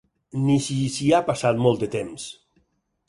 [0.45, 2.29] Ni si s'hi ha passat molt de temps.